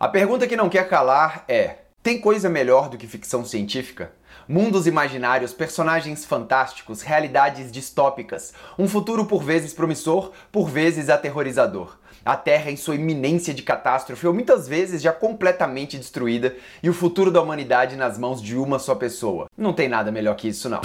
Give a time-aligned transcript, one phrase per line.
[0.00, 4.12] A pergunta que não quer calar é: tem coisa melhor do que ficção científica?
[4.46, 11.98] Mundos imaginários, personagens fantásticos, realidades distópicas, um futuro por vezes promissor, por vezes aterrorizador.
[12.24, 16.94] A Terra em sua iminência de catástrofe, ou muitas vezes já completamente destruída, e o
[16.94, 19.46] futuro da humanidade nas mãos de uma só pessoa.
[19.56, 20.80] Não tem nada melhor que isso, não.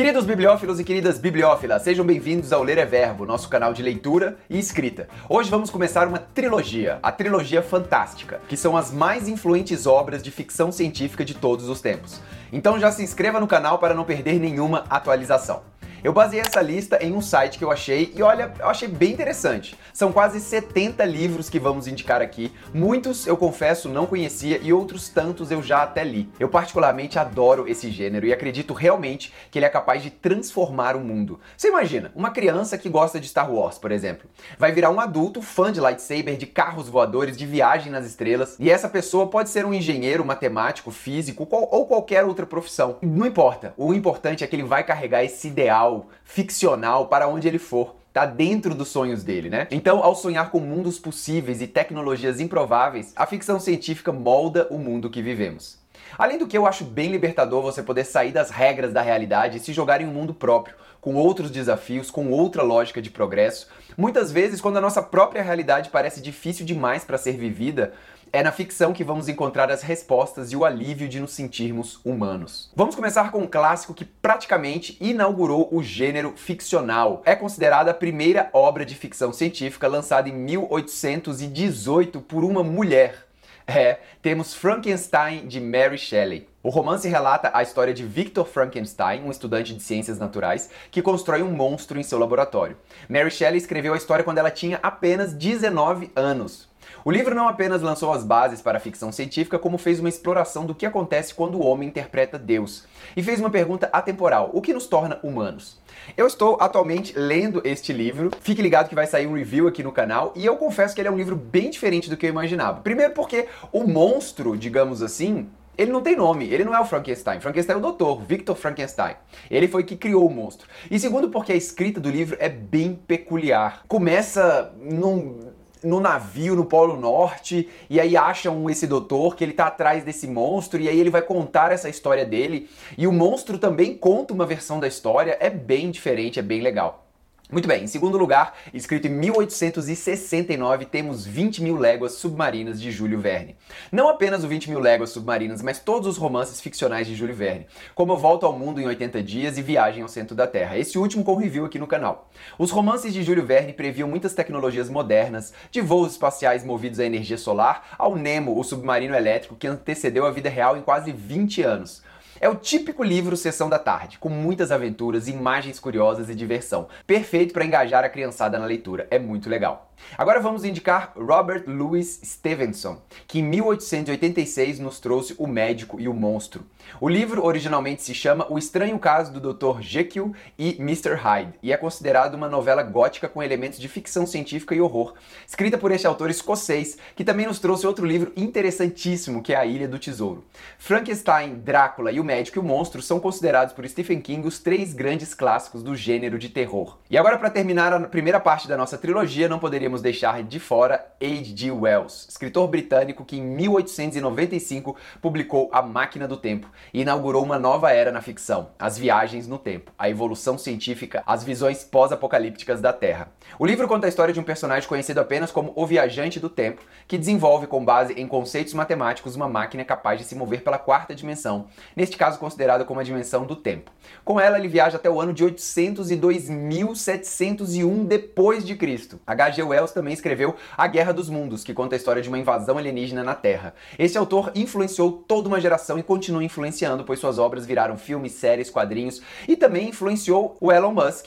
[0.00, 4.38] Queridos bibliófilos e queridas bibliófilas, sejam bem-vindos ao Ler é Verbo, nosso canal de leitura
[4.48, 5.06] e escrita.
[5.28, 10.30] Hoje vamos começar uma trilogia, a trilogia fantástica, que são as mais influentes obras de
[10.30, 12.18] ficção científica de todos os tempos.
[12.50, 15.60] Então já se inscreva no canal para não perder nenhuma atualização.
[16.02, 19.12] Eu baseei essa lista em um site que eu achei e olha, eu achei bem
[19.12, 19.76] interessante.
[19.92, 22.50] São quase 70 livros que vamos indicar aqui.
[22.72, 26.26] Muitos, eu confesso, não conhecia e outros tantos eu já até li.
[26.40, 31.00] Eu particularmente adoro esse gênero e acredito realmente que ele é capaz de transformar o
[31.00, 31.38] mundo.
[31.54, 34.26] Você imagina, uma criança que gosta de Star Wars, por exemplo,
[34.58, 38.70] vai virar um adulto fã de lightsaber, de carros voadores, de viagem nas estrelas, e
[38.70, 42.96] essa pessoa pode ser um engenheiro, matemático, físico ou qualquer outra profissão.
[43.02, 43.74] Não importa.
[43.76, 47.96] O importante é que ele vai carregar esse ideal real, ficcional para onde ele for
[48.12, 49.68] tá dentro dos sonhos dele, né?
[49.70, 55.08] Então, ao sonhar com mundos possíveis e tecnologias improváveis, a ficção científica molda o mundo
[55.08, 55.78] que vivemos.
[56.18, 59.60] Além do que eu acho bem libertador você poder sair das regras da realidade e
[59.60, 63.68] se jogar em um mundo próprio, com outros desafios, com outra lógica de progresso.
[63.96, 67.92] Muitas vezes, quando a nossa própria realidade parece difícil demais para ser vivida,
[68.32, 72.70] é na ficção que vamos encontrar as respostas e o alívio de nos sentirmos humanos.
[72.74, 77.22] Vamos começar com um clássico que praticamente inaugurou o gênero ficcional.
[77.24, 83.26] É considerada a primeira obra de ficção científica lançada em 1818 por uma mulher.
[83.66, 86.48] É, temos Frankenstein de Mary Shelley.
[86.62, 91.42] O romance relata a história de Victor Frankenstein, um estudante de ciências naturais, que constrói
[91.42, 92.76] um monstro em seu laboratório.
[93.08, 96.69] Mary Shelley escreveu a história quando ela tinha apenas 19 anos.
[97.04, 100.66] O livro não apenas lançou as bases para a ficção científica, como fez uma exploração
[100.66, 102.84] do que acontece quando o homem interpreta Deus.
[103.16, 105.78] E fez uma pergunta atemporal: o que nos torna humanos?
[106.16, 108.30] Eu estou atualmente lendo este livro.
[108.40, 111.08] Fique ligado que vai sair um review aqui no canal e eu confesso que ele
[111.08, 112.80] é um livro bem diferente do que eu imaginava.
[112.80, 115.48] Primeiro porque o monstro, digamos assim,
[115.80, 117.40] ele não tem nome, ele não é o Frankenstein.
[117.40, 119.14] Frankenstein é o doutor, Victor Frankenstein.
[119.50, 120.68] Ele foi que criou o monstro.
[120.90, 123.82] E segundo, porque a escrita do livro é bem peculiar.
[123.88, 125.49] Começa num
[125.82, 130.26] no navio no Polo Norte e aí acham esse doutor que ele tá atrás desse
[130.26, 134.46] monstro e aí ele vai contar essa história dele e o monstro também conta uma
[134.46, 137.09] versão da história, é bem diferente, é bem legal.
[137.52, 143.18] Muito bem, em segundo lugar, escrito em 1869, temos 20 mil léguas submarinas de Júlio
[143.18, 143.56] Verne.
[143.90, 147.66] Não apenas o 20 mil léguas submarinas, mas todos os romances ficcionais de Júlio Verne,
[147.92, 151.24] como Volta ao Mundo em 80 Dias e Viagem ao Centro da Terra, esse último
[151.24, 152.30] com review aqui no canal.
[152.56, 157.36] Os romances de Júlio Verne previam muitas tecnologias modernas, de voos espaciais movidos à energia
[157.36, 162.00] solar, ao Nemo, o submarino elétrico que antecedeu a vida real em quase 20 anos.
[162.42, 166.88] É o típico livro Sessão da Tarde, com muitas aventuras, imagens curiosas e diversão.
[167.06, 169.89] Perfeito para engajar a criançada na leitura, é muito legal.
[170.16, 176.14] Agora vamos indicar Robert Louis Stevenson, que em 1886 nos trouxe O Médico e o
[176.14, 176.64] Monstro.
[177.00, 179.80] O livro originalmente se chama O Estranho Caso do Dr.
[179.80, 181.14] Jekyll e Mr.
[181.14, 185.14] Hyde e é considerado uma novela gótica com elementos de ficção científica e horror,
[185.46, 189.66] escrita por este autor escocês, que também nos trouxe outro livro interessantíssimo, que é A
[189.66, 190.44] Ilha do Tesouro.
[190.78, 194.92] Frankenstein, Drácula e O Médico e o Monstro são considerados por Stephen King os três
[194.92, 196.98] grandes clássicos do gênero de terror.
[197.08, 200.58] E agora para terminar a primeira parte da nossa trilogia, não poderíamos poderíamos deixar de
[200.60, 201.70] fora H.G.
[201.70, 207.92] Wells, escritor britânico que em 1895 publicou A Máquina do Tempo e inaugurou uma nova
[207.92, 213.28] era na ficção, as viagens no tempo, a evolução científica, as visões pós-apocalípticas da Terra.
[213.58, 216.82] O livro conta a história de um personagem conhecido apenas como o Viajante do Tempo,
[217.06, 221.14] que desenvolve com base em conceitos matemáticos uma máquina capaz de se mover pela quarta
[221.14, 223.90] dimensão, neste caso considerada como a dimensão do tempo.
[224.24, 229.18] Com ela ele viaja até o ano de 802.701 depois de Cristo.
[229.26, 229.62] H.G.
[229.62, 232.76] Wells Wells também escreveu A Guerra dos Mundos, que conta a história de uma invasão
[232.78, 233.74] alienígena na Terra.
[233.98, 238.70] Esse autor influenciou toda uma geração e continua influenciando, pois suas obras viraram filmes, séries,
[238.70, 241.26] quadrinhos e também influenciou o Elon Musk.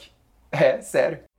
[0.52, 1.33] É, sério.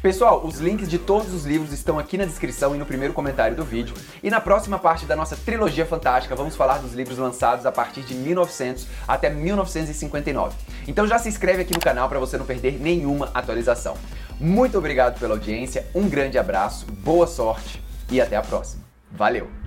[0.00, 3.56] Pessoal, os links de todos os livros estão aqui na descrição e no primeiro comentário
[3.56, 3.96] do vídeo.
[4.22, 8.02] E na próxima parte da nossa trilogia fantástica, vamos falar dos livros lançados a partir
[8.02, 10.56] de 1900 até 1959.
[10.86, 13.96] Então já se inscreve aqui no canal para você não perder nenhuma atualização.
[14.38, 18.84] Muito obrigado pela audiência, um grande abraço, boa sorte e até a próxima.
[19.10, 19.57] Valeu!